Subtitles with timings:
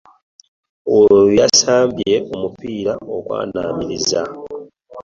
[0.97, 4.21] Oyo yasamba omupiira okwanaamiriza.